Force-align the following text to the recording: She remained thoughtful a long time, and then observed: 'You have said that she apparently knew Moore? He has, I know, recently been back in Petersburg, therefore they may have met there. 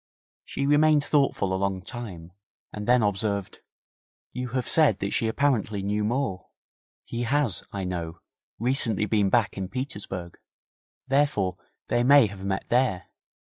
She 0.43 0.65
remained 0.65 1.03
thoughtful 1.03 1.53
a 1.53 1.57
long 1.61 1.83
time, 1.83 2.31
and 2.73 2.87
then 2.87 3.03
observed: 3.03 3.59
'You 4.33 4.47
have 4.57 4.67
said 4.67 4.97
that 4.97 5.11
she 5.13 5.27
apparently 5.27 5.83
knew 5.83 6.03
Moore? 6.03 6.47
He 7.05 7.21
has, 7.21 7.63
I 7.71 7.83
know, 7.83 8.19
recently 8.57 9.05
been 9.05 9.29
back 9.29 9.59
in 9.59 9.67
Petersburg, 9.69 10.39
therefore 11.07 11.57
they 11.87 12.03
may 12.03 12.25
have 12.25 12.43
met 12.43 12.67
there. 12.69 13.11